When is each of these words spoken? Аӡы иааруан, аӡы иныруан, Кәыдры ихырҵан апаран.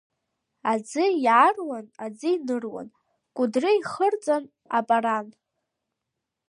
Аӡы 0.71 1.03
иааруан, 1.25 1.85
аӡы 2.03 2.27
иныруан, 2.35 2.87
Кәыдры 3.35 3.71
ихырҵан 3.77 4.43
апаран. 4.77 5.27